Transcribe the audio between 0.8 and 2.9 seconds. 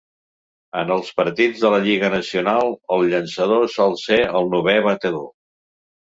En els partits de la Lliga Nacional